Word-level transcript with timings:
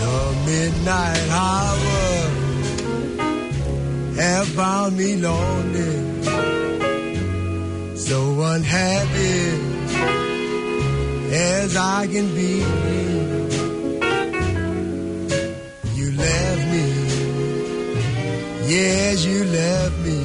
The 0.00 0.18
midnight 0.46 1.28
hour 1.30 2.30
have 4.16 4.46
found 4.48 4.96
me 4.96 5.16
lonely, 5.16 5.96
so 7.96 8.42
unhappy 8.42 9.40
as 11.32 11.76
I 11.76 12.06
can 12.06 12.26
be. 12.34 12.64
You 15.98 16.06
left 16.16 16.62
me, 16.72 16.86
yes, 18.68 19.24
you 19.24 19.44
left 19.44 19.98
me 20.06 20.20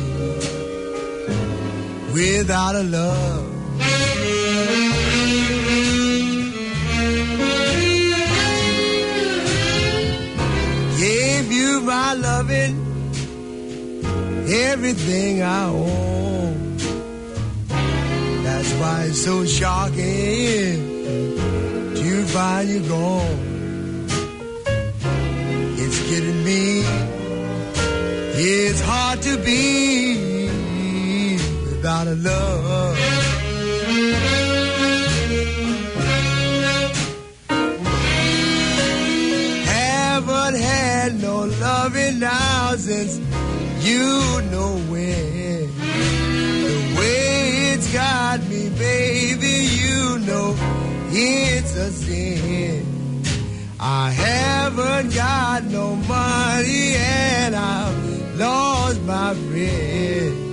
without 2.13 2.75
a 2.75 2.83
love. 2.83 3.48
My 11.89 12.14
loving, 12.14 12.75
everything 14.48 15.42
I 15.42 15.70
own. 15.70 16.78
That's 18.43 18.71
why 18.74 19.06
it's 19.06 19.24
so 19.24 19.43
shocking 19.43 19.98
to 21.96 22.25
find 22.28 22.70
you 22.70 22.88
gone. 22.88 24.06
It's 25.79 26.00
getting 26.12 26.43
me. 26.43 26.84
It's 28.36 28.82
hard 28.82 29.24
to 29.24 29.37
be 29.37 31.37
without 31.71 32.06
a 32.06 32.14
love. 32.14 33.08
Loving 42.10 42.20
now 42.20 42.76
since 42.76 43.18
you 43.86 44.42
know 44.52 44.78
when. 44.90 45.70
The 45.78 46.96
way 46.98 47.74
it's 47.74 47.94
got 47.94 48.42
me, 48.48 48.70
baby, 48.70 49.68
you 49.82 50.20
know 50.20 50.56
it's 51.12 51.76
a 51.76 51.92
sin. 51.92 53.24
I 53.80 54.12
haven't 54.12 55.16
got 55.16 55.64
no 55.66 55.96
money 55.96 56.96
and 56.96 57.56
I've 57.56 58.40
lost 58.40 59.02
my 59.04 59.34
friend. 59.34 60.48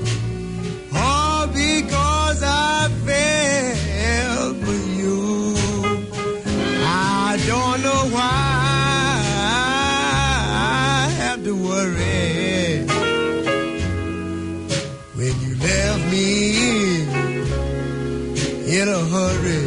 In 18.79 18.89
a 18.89 18.99
hurry. 18.99 19.66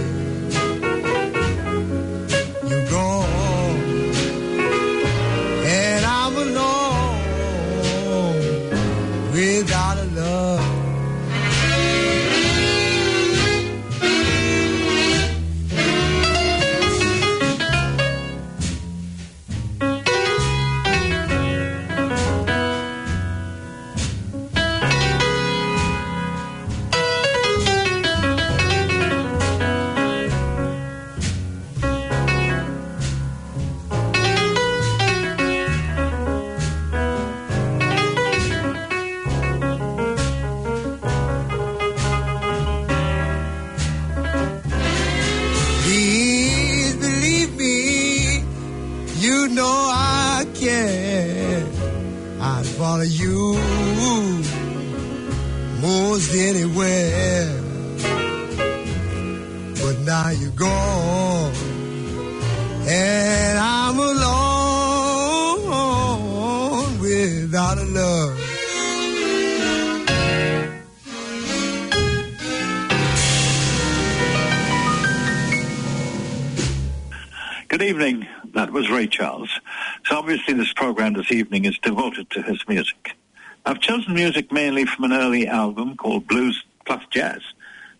This 81.29 81.37
evening 81.37 81.65
is 81.65 81.77
devoted 81.77 82.27
to 82.31 82.41
his 82.41 82.67
music. 82.67 83.15
I've 83.63 83.79
chosen 83.79 84.15
music 84.15 84.51
mainly 84.51 84.85
from 84.85 85.03
an 85.05 85.13
early 85.13 85.47
album 85.47 85.95
called 85.95 86.27
Blues 86.27 86.63
Plus 86.87 87.03
Jazz 87.11 87.41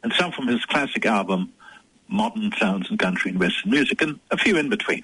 and 0.01 0.11
some 0.13 0.31
from 0.31 0.47
his 0.47 0.65
classic 0.65 1.05
album 1.05 1.53
Modern 2.07 2.51
Sounds 2.57 2.89
and 2.89 2.97
Country 2.97 3.29
and 3.29 3.39
Western 3.39 3.69
Music 3.69 4.01
and 4.01 4.19
a 4.31 4.37
few 4.37 4.57
in 4.57 4.67
between. 4.69 5.03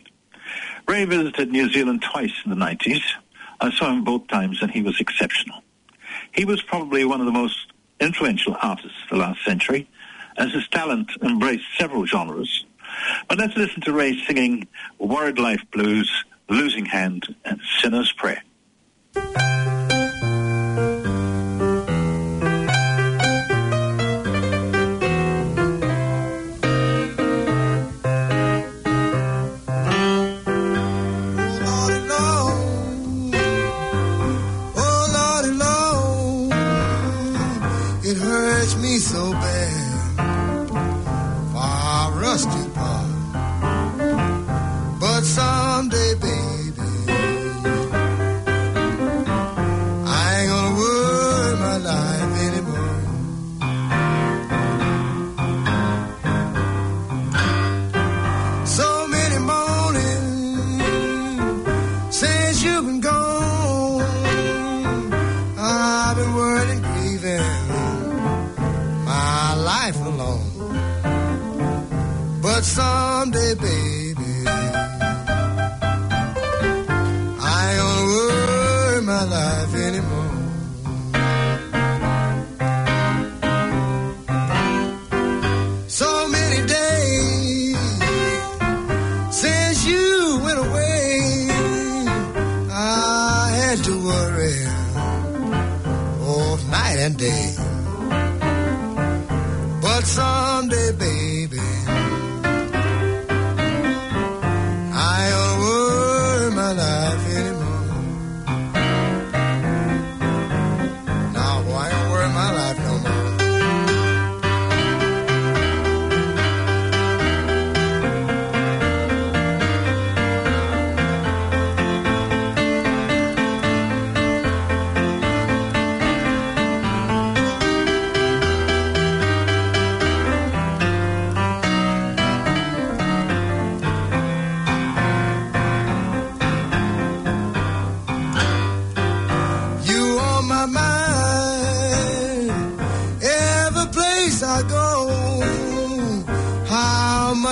Ray 0.88 1.06
visited 1.06 1.52
New 1.52 1.72
Zealand 1.72 2.02
twice 2.02 2.34
in 2.44 2.50
the 2.50 2.58
90s. 2.58 3.04
I 3.60 3.70
saw 3.70 3.92
him 3.92 4.04
both 4.04 4.28
times 4.28 4.60
and 4.60 4.72
he 4.72 4.82
was 4.82 5.00
exceptional. 5.00 5.62
He 6.32 6.46
was 6.46 6.64
probably 6.64 7.06
one 7.06 7.20
of 7.20 7.28
the 7.28 7.32
most 7.32 7.74
influential 8.00 8.58
artists 8.60 8.98
of 9.04 9.10
the 9.10 9.18
last 9.18 9.46
century 9.46 9.88
as 10.38 10.52
his 10.52 10.68
talent 10.70 11.12
embraced 11.22 11.66
several 11.78 12.08
genres 12.08 12.66
but 13.28 13.38
let's 13.38 13.56
listen 13.56 13.82
to 13.82 13.94
Ray 13.94 14.20
singing 14.26 14.68
Worried 15.00 15.40
Life 15.40 15.64
Blues, 15.72 16.26
Losing 16.50 16.86
Hand, 16.86 17.36
and 17.44 17.60
Sinner's 17.82 18.12
Prayer. 18.12 18.44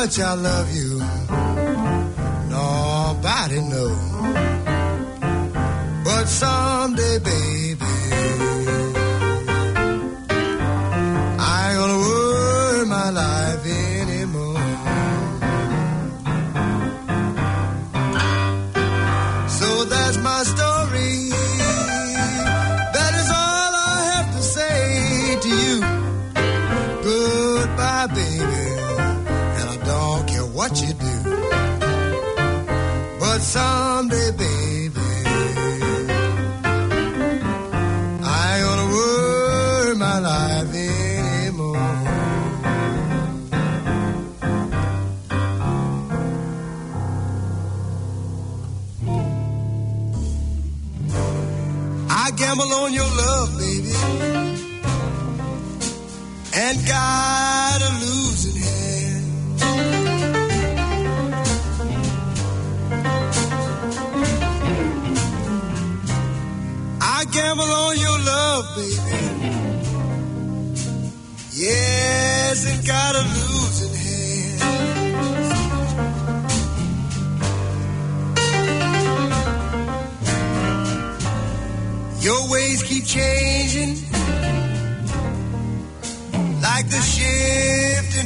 much 0.04 0.20
I 0.20 0.34
love 0.34 0.70
you, 0.76 1.00
nobody 2.50 3.62
knows. 3.62 4.04
But 6.04 6.26
someday, 6.26 7.20
baby. 7.20 7.53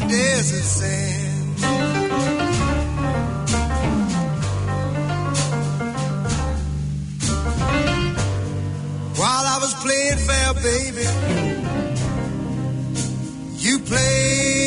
desert 0.08 0.64
sand. 0.64 1.60
While 9.18 9.46
I 9.46 9.58
was 9.60 9.74
playing 9.84 10.20
fair, 10.28 10.54
baby, 10.54 11.08
you 13.58 13.80
played. 13.80 14.67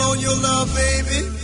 on 0.00 0.20
your 0.20 0.36
love, 0.42 0.74
baby. 0.74 1.37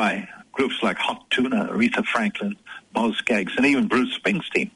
by 0.00 0.26
groups 0.52 0.82
like 0.82 0.96
Hot 0.96 1.28
Tuna, 1.28 1.68
Aretha 1.70 2.02
Franklin, 2.06 2.56
Boz 2.94 3.14
Scaggs, 3.18 3.52
and 3.58 3.66
even 3.66 3.86
Bruce 3.86 4.18
Springsteen. 4.18 4.70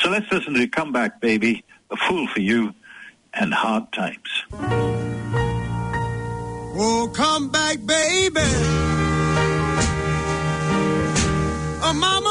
So 0.00 0.08
let's 0.08 0.32
listen 0.32 0.54
to 0.54 0.66
Come 0.66 0.92
Back 0.92 1.20
Baby, 1.20 1.62
A 1.90 1.96
Fool 1.98 2.26
for 2.28 2.40
You, 2.40 2.72
and 3.34 3.52
Hard 3.52 3.92
Times. 3.92 4.44
Oh, 6.74 7.12
come 7.12 7.50
back, 7.50 7.84
baby. 7.84 8.40
Oh, 11.84 11.92
my 11.94 12.21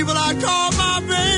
people 0.00 0.16
I 0.16 0.32
call 0.32 0.70
my 0.78 1.00
baby. 1.00 1.29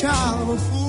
Child? 0.00 0.85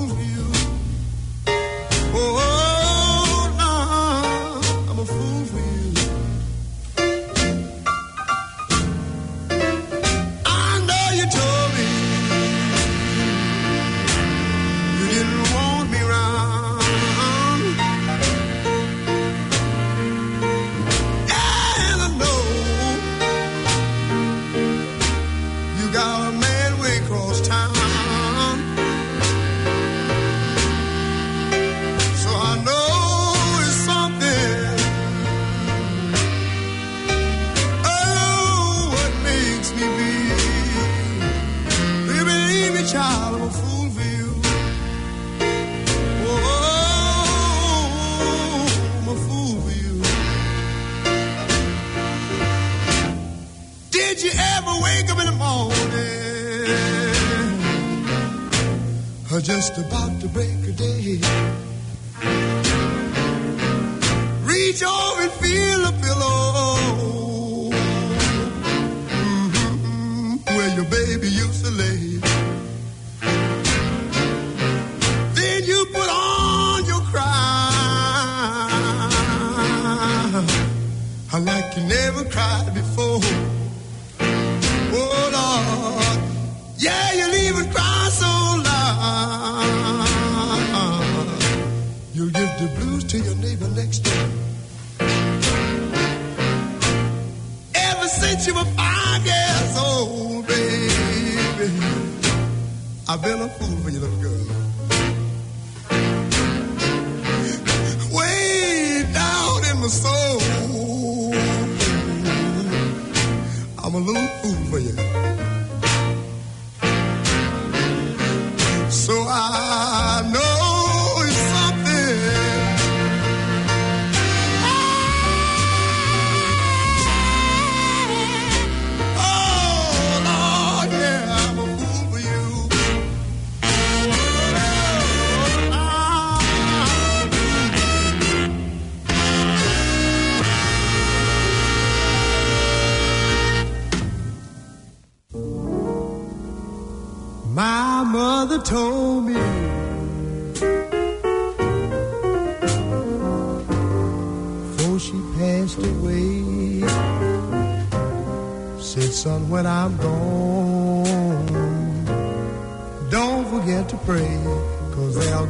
I'm 113.88 113.94
a 113.94 113.98
little 114.00 114.28
fool 114.42 114.57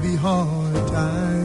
be 0.02 0.14
hard 0.16 0.88
times. 0.88 1.37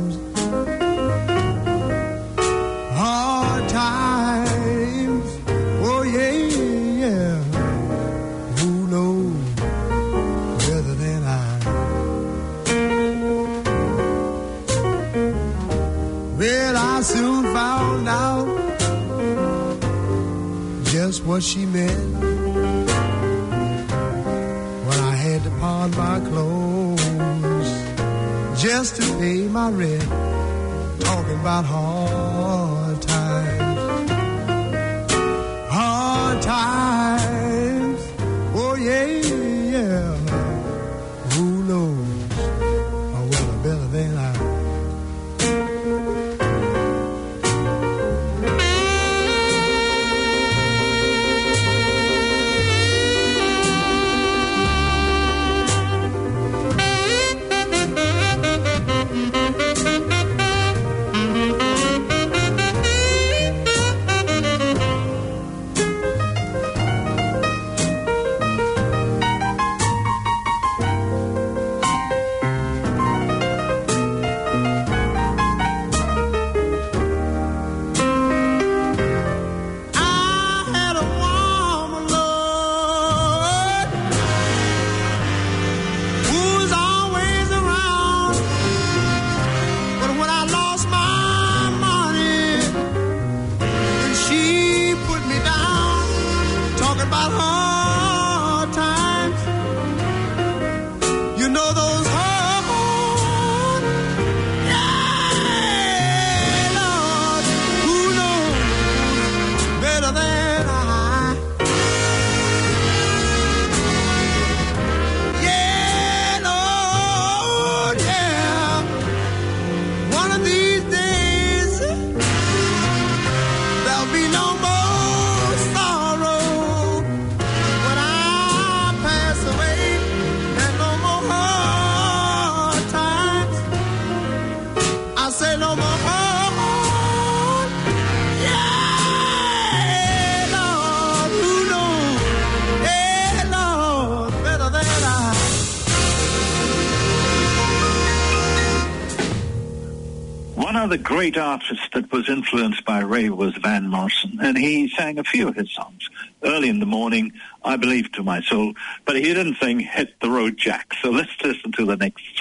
Great 151.24 151.38
artist 151.38 151.88
that 151.94 152.12
was 152.12 152.28
influenced 152.28 152.84
by 152.84 153.00
Ray 153.00 153.30
was 153.30 153.56
Van 153.56 153.88
Morrison, 153.88 154.40
and 154.42 154.58
he 154.58 154.90
sang 154.90 155.18
a 155.18 155.24
few 155.24 155.48
of 155.48 155.56
his 155.56 155.72
songs. 155.72 156.10
Early 156.44 156.68
in 156.68 156.82
the 156.82 156.86
morning, 156.86 157.32
I 157.64 157.78
believe 157.78 158.12
to 158.12 158.24
my 158.24 158.42
soul, 158.42 158.74
but 159.06 159.16
he 159.16 159.22
didn't 159.22 159.56
sing 159.56 159.80
Hit 159.80 160.20
the 160.20 160.30
Road 160.30 160.58
Jack. 160.58 160.94
So 161.02 161.12
let's 161.12 161.32
listen 161.42 161.72
to 161.78 161.86
the 161.86 161.96
next 161.96 162.33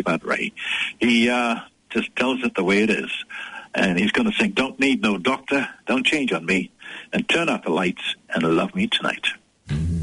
about 0.00 0.24
Ray. 0.24 0.52
He 0.98 1.28
uh, 1.30 1.60
just 1.90 2.14
tells 2.16 2.42
it 2.42 2.54
the 2.54 2.64
way 2.64 2.82
it 2.82 2.90
is. 2.90 3.10
And 3.74 3.98
he's 3.98 4.10
going 4.10 4.28
to 4.28 4.36
sing, 4.36 4.50
Don't 4.50 4.80
Need 4.80 5.00
No 5.00 5.16
Doctor, 5.16 5.68
Don't 5.86 6.04
Change 6.04 6.32
on 6.32 6.44
Me, 6.44 6.72
and 7.12 7.28
Turn 7.28 7.48
Out 7.48 7.62
the 7.62 7.70
Lights 7.70 8.16
and 8.34 8.42
Love 8.42 8.74
Me 8.74 8.88
Tonight. 8.88 9.26
Mm-hmm. 9.68 9.99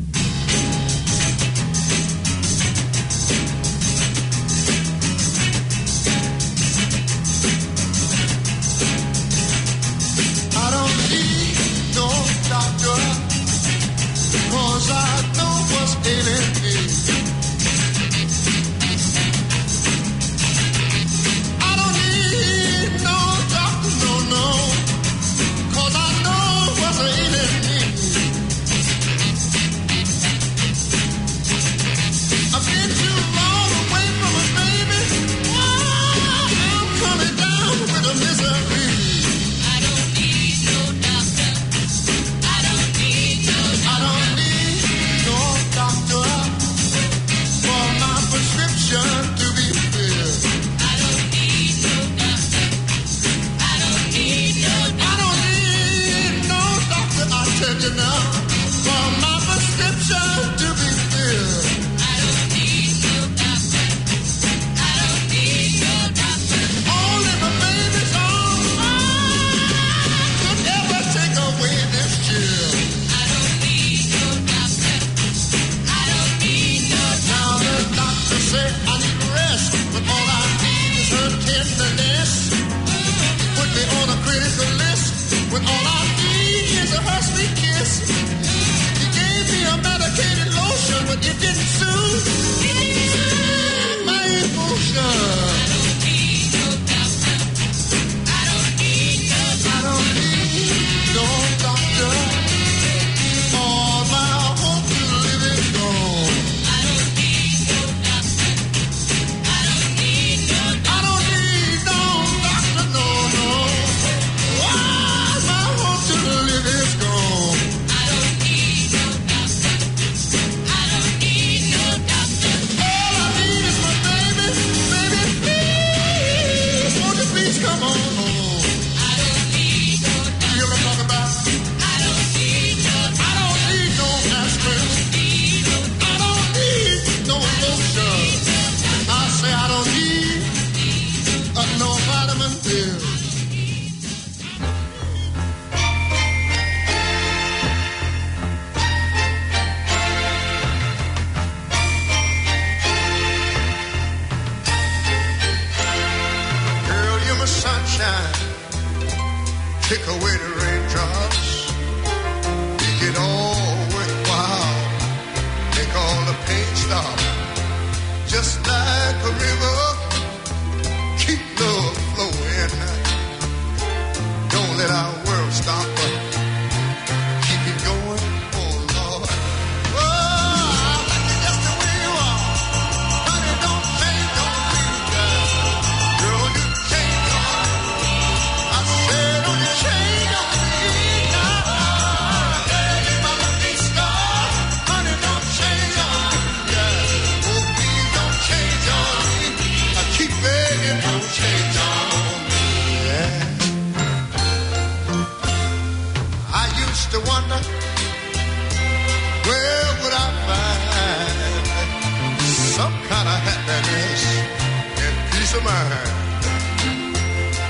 peace 215.48 215.58
of 215.58 215.64
mind. 215.64 215.94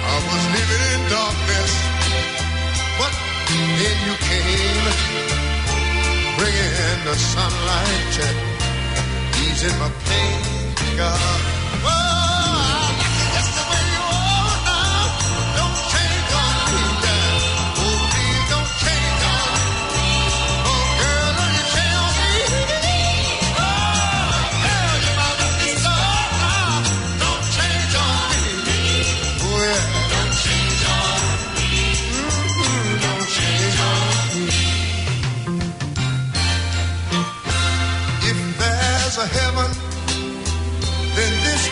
I 0.04 0.16
was 0.28 0.44
living 0.56 0.84
in 0.94 1.02
darkness, 1.10 1.74
but 3.00 3.14
then 3.80 3.98
you 4.08 4.16
came, 4.30 4.86
bringing 6.38 7.06
the 7.06 7.16
sunlight, 7.16 8.16
easing 9.44 9.78
my 9.80 9.92
pain, 10.06 10.98
God. 10.98 11.42
Oh! 11.84 12.17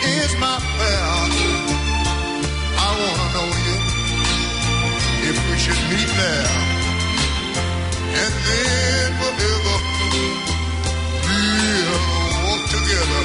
is 0.06 0.32
my 0.38 0.56
prayer. 0.74 1.06
I 2.86 2.88
want 3.00 3.18
to 3.22 3.28
know 3.34 3.48
you 3.66 3.76
if 5.30 5.36
we 5.48 5.56
should 5.64 5.82
meet 5.90 6.10
there 6.20 6.52
and 8.22 8.34
then 8.46 9.08
forever 9.20 9.76
we'll 11.26 12.00
walk 12.46 12.62
together. 12.76 13.24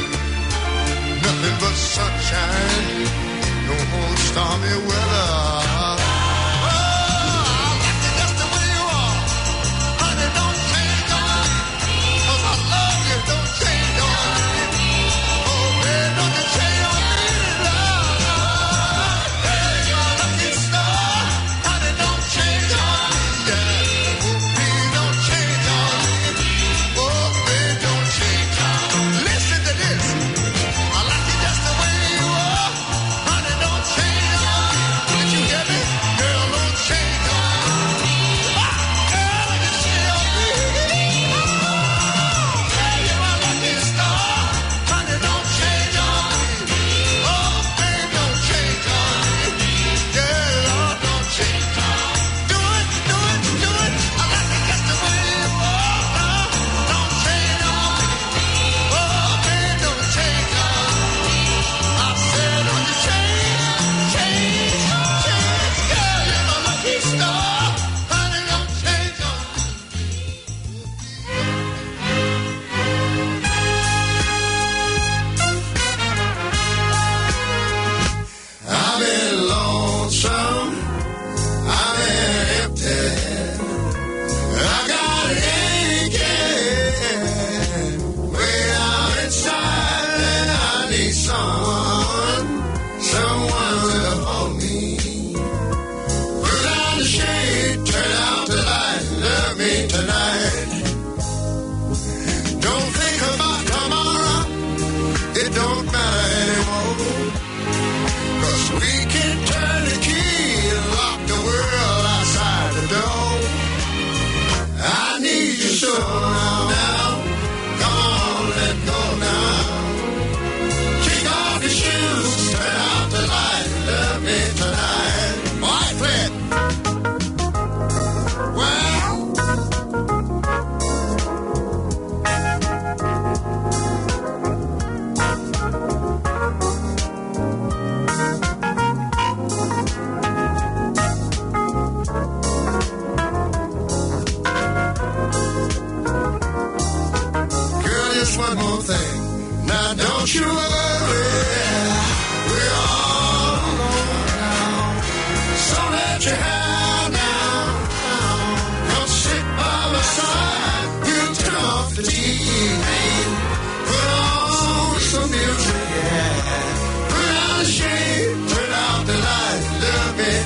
Nothing 1.25 1.55
but 1.61 1.75
sunshine, 1.95 3.05
no 3.67 3.75
stormy 4.27 4.75
weather. 4.87 5.60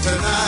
tonight. 0.06 0.45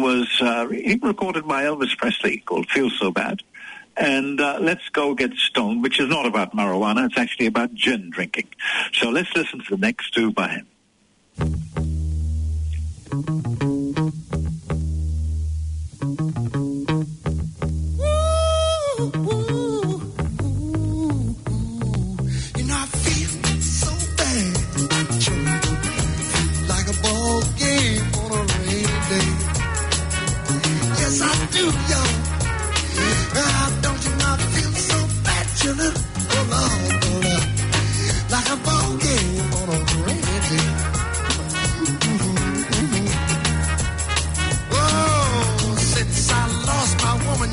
was 0.00 0.28
uh, 0.40 0.66
recorded 1.02 1.46
by 1.46 1.64
Elvis 1.64 1.96
Presley 1.96 2.38
called 2.38 2.68
"Feel 2.68 2.90
So 2.90 3.10
Bad," 3.10 3.42
and 3.96 4.40
uh, 4.40 4.58
"Let's 4.60 4.88
Go 4.90 5.14
Get 5.14 5.34
Stoned," 5.34 5.82
which 5.82 6.00
is 6.00 6.08
not 6.08 6.26
about 6.26 6.54
marijuana; 6.54 7.06
it's 7.06 7.18
actually 7.18 7.46
about 7.46 7.74
gin 7.74 8.10
drinking. 8.10 8.48
So 8.92 9.10
let's 9.10 9.34
listen 9.34 9.60
to 9.64 9.70
the 9.70 9.78
next 9.78 10.12
two 10.14 10.32
by 10.32 10.48
him. 10.48 10.66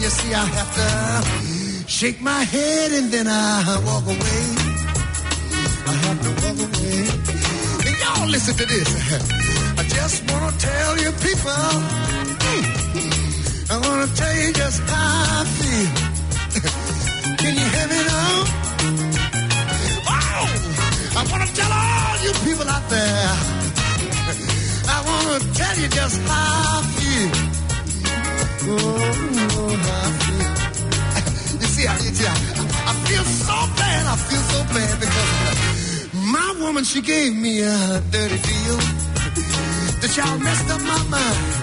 you 0.04 0.10
see 0.10 0.34
I 0.34 0.44
have 0.44 0.72
to 0.76 1.90
shake 1.90 2.20
my 2.22 2.44
head 2.44 2.92
and 2.92 3.10
then 3.10 3.26
I 3.26 3.80
walk 3.86 4.04
away. 4.04 4.44
I 5.92 5.94
have 6.06 6.20
to 6.26 6.32
walk 6.44 6.60
away. 6.68 7.00
And 7.88 7.96
y'all 8.02 8.28
listen 8.28 8.54
to 8.58 8.66
this. 8.66 8.90
I 9.80 9.84
just 9.98 10.30
wanna 10.30 10.52
tell 10.58 10.98
you 11.04 11.12
people, 11.28 11.70
hmm. 12.44 13.72
I 13.72 13.78
wanna 13.88 14.08
tell 14.14 14.36
you 14.42 14.52
just 14.52 14.82
how 14.90 15.40
I 15.40 15.46
feel. 15.46 16.03
gonna 25.40 25.54
tell 25.54 25.78
you 25.80 25.88
just 25.88 26.22
how 26.28 26.78
I 26.78 26.84
feel. 26.98 27.30
Oh, 28.70 29.02
how 29.46 29.98
I 29.98 30.12
feel. 30.24 31.60
you 31.62 31.68
see, 31.68 31.88
I, 31.88 31.94
you 32.06 32.14
see 32.14 32.28
I, 32.28 32.36
I 32.90 32.94
feel 33.08 33.24
so 33.24 33.58
bad. 33.80 34.06
I 34.06 34.16
feel 34.30 34.44
so 34.54 34.60
bad 34.76 35.00
because 35.00 36.14
my 36.14 36.56
woman, 36.64 36.84
she 36.84 37.02
gave 37.02 37.36
me 37.36 37.62
a 37.62 38.02
dirty 38.12 38.40
deal 38.50 38.78
The 40.02 40.12
child 40.14 40.42
messed 40.42 40.70
up 40.70 40.82
my 40.82 41.04
mind. 41.10 41.63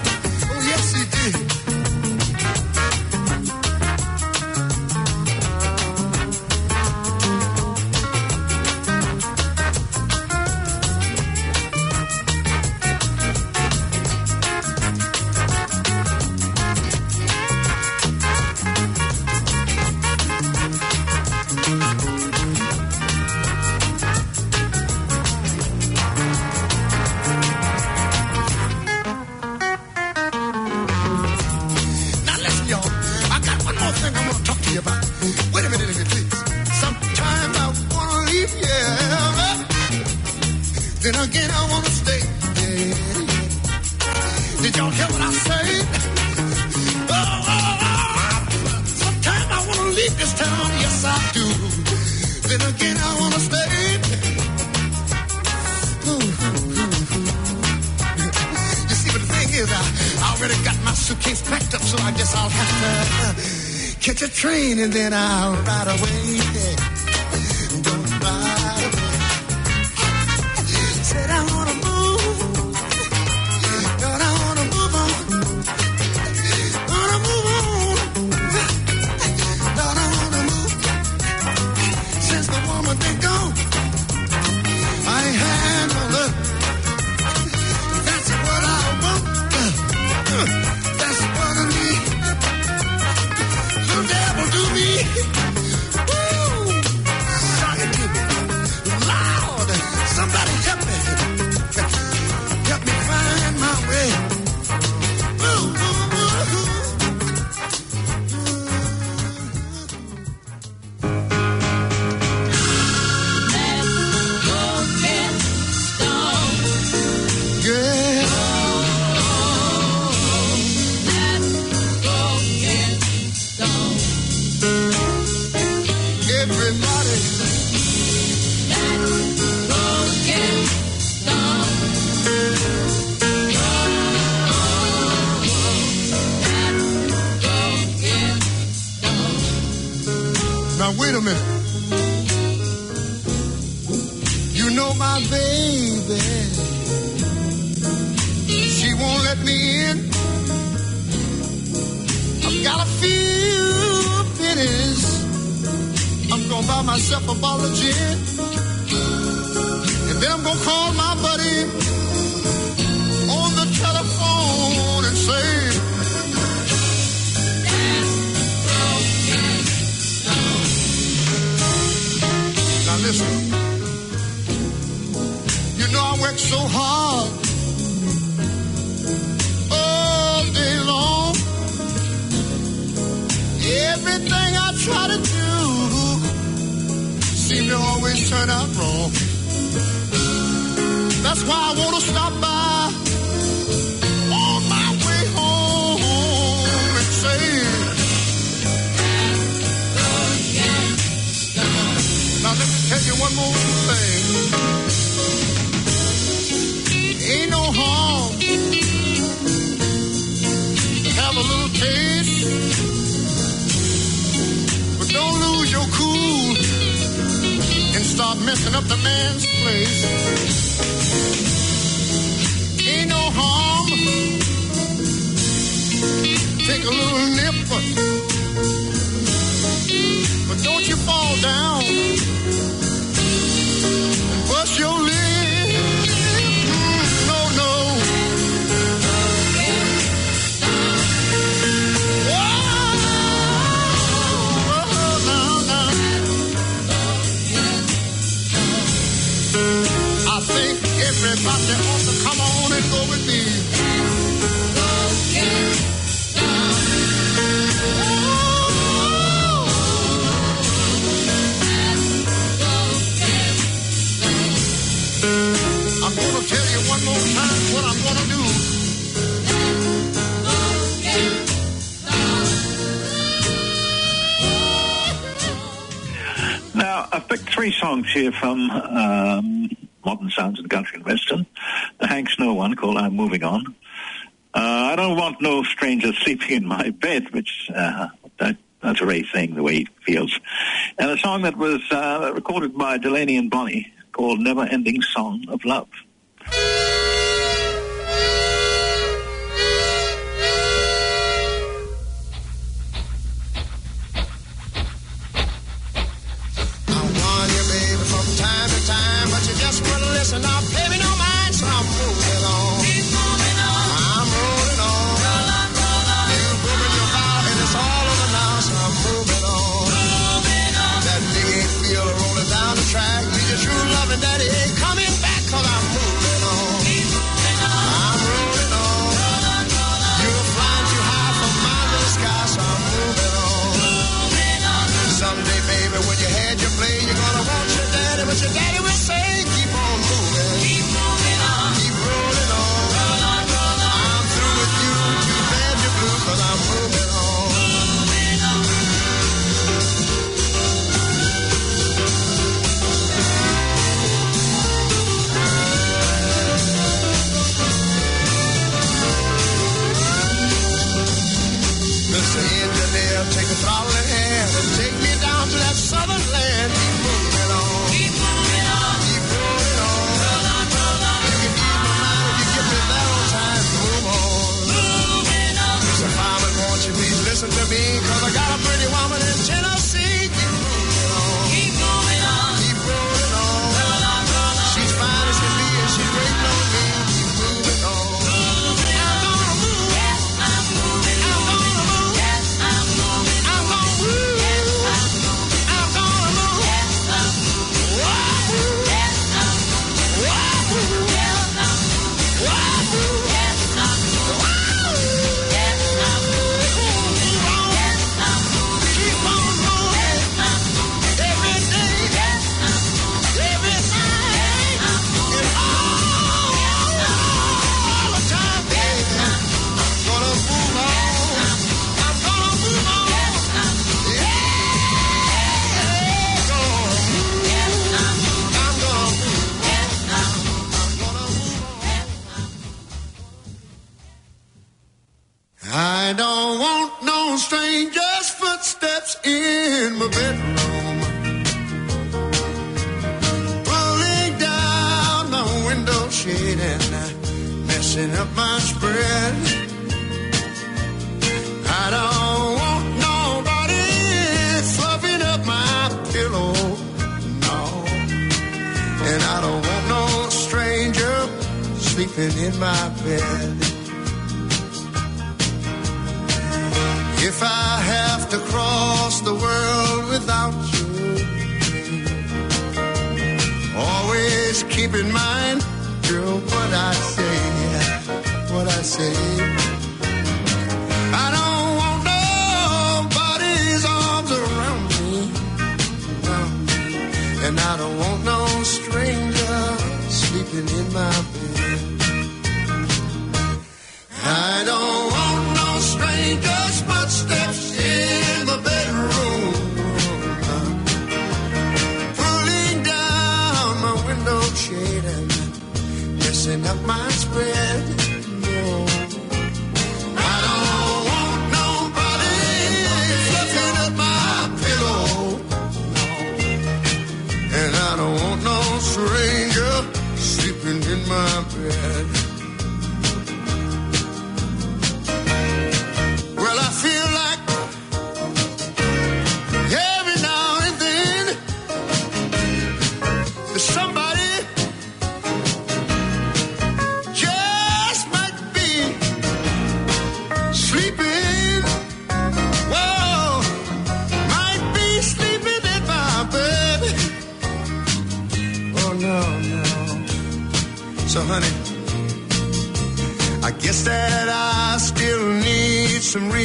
by 292.91 292.97
Delaney 292.97 293.37
and 293.37 293.49
Bonnie 293.49 293.89
called 294.11 294.41
Never 294.41 294.63
Ending 294.63 295.01
Song 295.01 295.45
of 295.47 295.63
Love. 295.63 295.87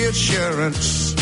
Reassurance 0.07 1.15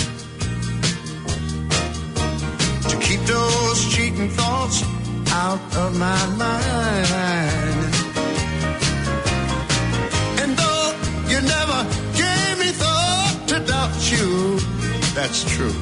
to 2.91 2.97
keep 3.01 3.20
those 3.20 3.95
cheating 3.95 4.28
thoughts 4.28 4.82
out 5.32 5.59
of 5.76 5.99
my 5.99 6.26
mind. 6.37 7.95
And 10.43 10.51
though 10.61 10.89
you 11.32 11.41
never 11.57 11.80
gave 12.20 12.59
me 12.59 12.70
thought 12.82 13.45
to 13.49 13.61
doubt 13.61 13.97
you, 14.12 14.59
that's 15.14 15.45
true. 15.55 15.76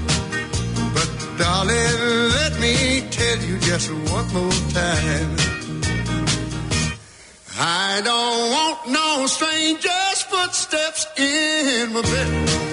But 0.94 1.11
darling, 1.38 2.30
let 2.38 2.61
me 2.61 3.03
tell 3.11 3.38
you 3.48 3.59
just 3.59 3.90
one 4.14 4.28
more 4.32 4.59
time. 4.78 5.36
I 7.59 8.00
don't 8.05 8.42
want 8.57 8.78
no 8.90 9.26
stranger's 9.26 10.22
footsteps 10.30 11.07
in 11.18 11.92
my 11.94 12.03
bedroom. 12.03 12.72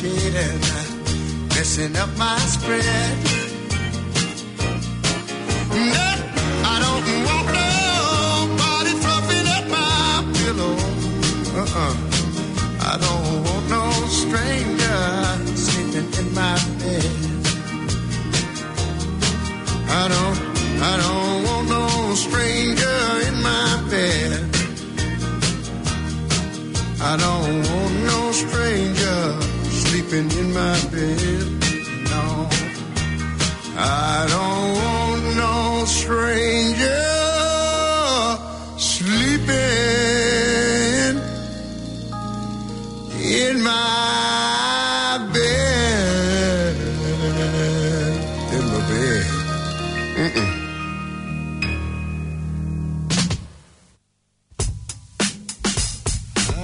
And 0.00 0.60
messing 1.50 1.94
up 1.96 2.08
my 2.16 2.38
spread. 2.38 2.82
No, 5.68 6.08
I 6.64 6.76
don't 6.84 7.06
want 7.28 7.46
nobody 7.60 8.92
fluffing 9.02 9.46
at 9.56 9.64
my 9.68 10.24
pillow. 10.38 10.76
Uh-uh. 11.60 11.94
I 12.80 12.96
don't 13.04 13.44
want 13.44 13.64
no 13.68 13.84
stranger 14.08 15.00
sleeping 15.56 16.08
in 16.20 16.34
my 16.34 16.56
bed. 16.80 17.12
I 19.88 20.08
don't, 20.08 20.38
I 20.80 20.96
don't 21.02 21.44
want 21.44 21.68
no 21.68 22.14
stranger 22.14 22.98
in 23.28 23.34
my 23.42 23.68
bed. 23.90 24.30
I 27.02 27.16
don't 27.18 27.62
want 27.68 27.94
no 28.06 28.32
stranger 28.32 29.01
sleeping 30.12 30.38
in 30.38 30.52
my 30.52 30.78
bed. 30.90 31.46
No, 32.10 32.48
I 33.78 34.26
don't 34.28 34.74
want 34.82 35.36
no 35.36 35.84
stranger 35.86 37.06
sleeping 38.76 39.56
in 43.22 43.62
my 43.62 45.30
bed. 45.32 46.76
In 48.52 48.64
my 48.68 48.80
bed. 48.90 49.26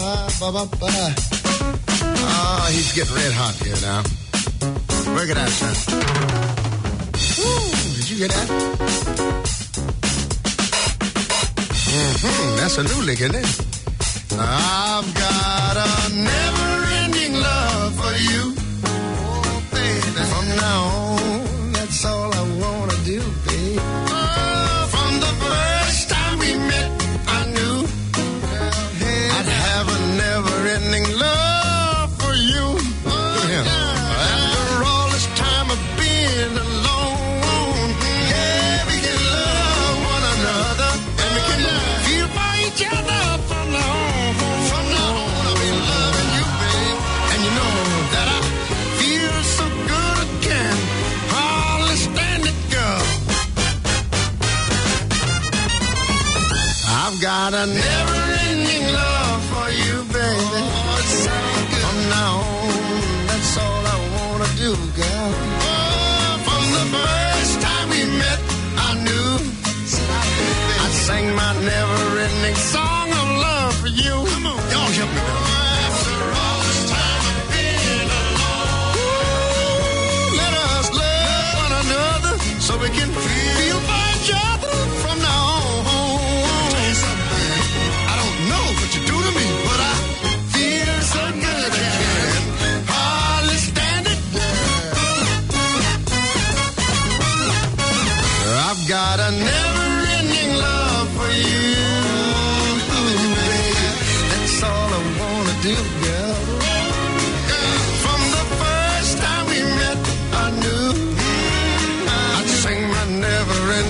Ah, 0.00 0.28
ba, 0.52 1.37
Ah, 2.30 2.68
he's 2.72 2.92
getting 2.92 3.14
red 3.14 3.32
hot 3.32 3.54
here 3.54 3.76
now. 3.82 4.02
Work 5.14 5.30
it 5.30 5.36
out, 5.36 5.48
son. 5.48 5.74
Woo, 7.38 7.70
did 7.96 8.10
you 8.10 8.18
get 8.18 8.30
that? 8.30 8.48
Mm-hmm, 11.88 12.56
that's 12.56 12.76
a 12.78 12.82
new 12.84 13.02
lick, 13.04 13.20
isn't 13.20 13.34
it? 13.34 13.48
I've 14.38 15.14
got 15.14 15.76
a 15.76 16.14
never-ending 16.14 17.34
love 17.34 17.94
for 17.94 18.14
you. 18.28 18.54
Oh, 18.84 19.62
baby. 19.72 20.00
From 20.32 20.46
now 20.56 20.80
on, 21.16 21.72
that's 21.72 22.04
all 22.04 22.32
I 22.34 22.37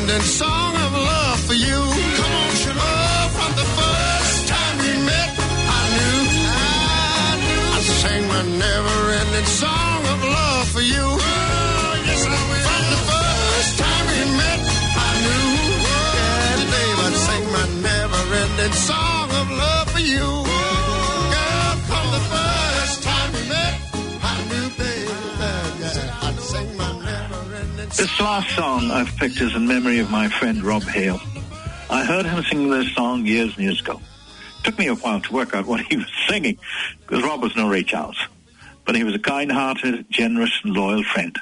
never-ending 0.08 0.26
song 0.26 0.74
of 0.74 0.92
love 0.92 1.40
for 1.40 1.54
you. 1.54 1.80
Come 2.18 2.32
on, 2.32 2.54
Shema. 2.56 2.80
Oh, 2.80 3.28
from 3.36 3.52
the 3.60 3.68
first 3.78 4.48
time 4.48 4.78
we 4.78 4.92
met, 5.04 5.30
I 5.38 5.82
knew 5.96 6.20
I'd 7.74 7.86
sing 8.00 8.28
my 8.28 8.42
never-ending 8.58 9.46
song 9.46 9.77
This 27.98 28.20
last 28.20 28.54
song 28.54 28.92
I've 28.92 29.16
picked 29.16 29.40
is 29.40 29.56
in 29.56 29.66
memory 29.66 29.98
of 29.98 30.08
my 30.08 30.28
friend 30.28 30.62
Rob 30.62 30.84
Hale. 30.84 31.20
I 31.90 32.04
heard 32.04 32.26
him 32.26 32.44
sing 32.44 32.70
this 32.70 32.94
song 32.94 33.26
years 33.26 33.56
and 33.56 33.64
years 33.64 33.80
ago. 33.80 34.00
It 34.60 34.64
took 34.64 34.78
me 34.78 34.86
a 34.86 34.94
while 34.94 35.20
to 35.20 35.32
work 35.32 35.52
out 35.52 35.66
what 35.66 35.80
he 35.80 35.96
was 35.96 36.06
singing, 36.28 36.58
because 37.00 37.24
Rob 37.24 37.42
was 37.42 37.56
no 37.56 37.68
Ray 37.68 37.82
Charles. 37.82 38.16
But 38.84 38.94
he 38.94 39.02
was 39.02 39.16
a 39.16 39.18
kind-hearted, 39.18 40.06
generous, 40.10 40.52
and 40.62 40.74
loyal 40.74 41.02
friend. 41.02 41.36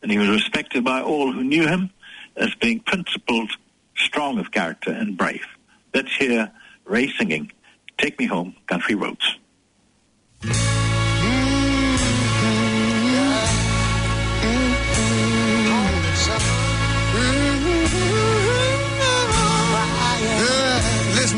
And 0.00 0.10
he 0.10 0.16
was 0.16 0.30
respected 0.30 0.82
by 0.82 1.02
all 1.02 1.30
who 1.30 1.44
knew 1.44 1.68
him 1.68 1.90
as 2.36 2.54
being 2.54 2.80
principled, 2.80 3.50
strong 3.94 4.38
of 4.38 4.50
character, 4.50 4.90
and 4.90 5.14
brave. 5.14 5.44
Let's 5.92 6.16
hear 6.16 6.50
Ray 6.86 7.12
singing, 7.18 7.52
Take 7.98 8.18
Me 8.18 8.24
Home, 8.24 8.56
Country 8.66 8.94
Roads. 8.94 9.36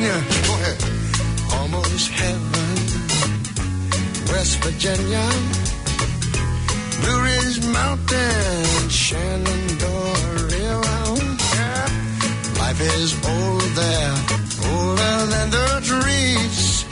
Here. 0.01 0.25
Go 0.49 0.55
ahead. 0.55 0.79
Almost 1.61 2.11
heaven. 2.11 2.75
West 4.33 4.57
Virginia. 4.65 5.27
Blue 7.01 7.21
Ridge 7.29 7.61
Mountain. 7.67 8.89
Shenandoah 8.89 10.21
River. 10.57 11.01
Life 12.61 12.81
is 12.97 13.13
old 13.29 13.69
there. 13.81 14.17
Older 14.73 15.17
than 15.33 15.47
the 15.59 15.69
trees. 15.91 16.87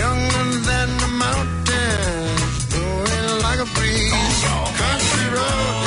Younger 0.00 0.48
than 0.68 0.88
the 1.04 1.10
mountains. 1.24 2.64
Blowing 2.72 3.42
like 3.46 3.60
a 3.60 3.68
breeze. 3.76 4.40
Country 4.80 5.28
road. 5.36 5.85